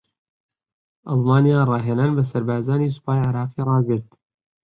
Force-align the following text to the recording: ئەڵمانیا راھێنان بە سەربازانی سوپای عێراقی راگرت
ئەڵمانیا 1.07 1.59
راھێنان 1.71 2.11
بە 2.17 2.23
سەربازانی 2.31 2.93
سوپای 2.95 3.23
عێراقی 3.25 3.65
راگرت 3.69 4.07